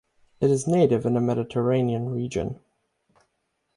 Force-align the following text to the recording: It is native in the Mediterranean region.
It 0.39 0.49
is 0.49 0.65
native 0.65 1.05
in 1.05 1.13
the 1.13 1.21
Mediterranean 1.21 2.09
region. 2.09 2.59